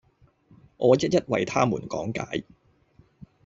[0.77, 2.43] 我一一為他們講解